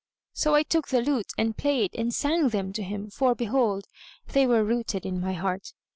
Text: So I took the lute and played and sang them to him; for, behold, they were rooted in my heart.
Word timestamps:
So 0.33 0.55
I 0.55 0.63
took 0.63 0.87
the 0.87 0.99
lute 0.99 1.31
and 1.37 1.55
played 1.55 1.91
and 1.93 2.11
sang 2.11 2.49
them 2.49 2.73
to 2.73 2.81
him; 2.81 3.11
for, 3.11 3.35
behold, 3.35 3.85
they 4.29 4.47
were 4.47 4.63
rooted 4.63 5.05
in 5.05 5.21
my 5.21 5.33
heart. 5.33 5.73